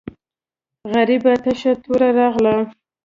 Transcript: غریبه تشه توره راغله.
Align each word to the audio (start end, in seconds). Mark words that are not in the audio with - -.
غریبه 0.93 1.33
تشه 1.43 1.71
توره 1.83 2.09
راغله. 2.17 2.55